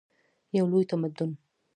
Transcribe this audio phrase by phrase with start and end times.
[0.57, 1.31] یو لوی تمدن.